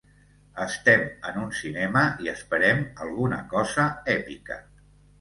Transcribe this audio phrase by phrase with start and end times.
[0.63, 1.03] Estem
[1.33, 3.89] en un cinema i esperem alguna cosa
[4.19, 4.63] èpica.